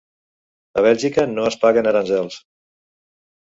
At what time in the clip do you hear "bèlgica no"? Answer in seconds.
0.87-1.45